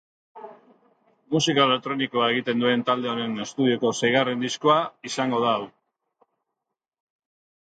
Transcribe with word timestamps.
Musika 1.35 1.65
elektronikoa 1.69 2.29
egiten 2.35 2.63
duen 2.65 2.85
talde 2.87 3.11
honen 3.11 3.35
estudioko 3.45 3.93
seigarren 3.99 4.41
diskoa 4.47 4.79
izango 5.11 5.43
da 5.45 5.53
hau. 5.59 5.71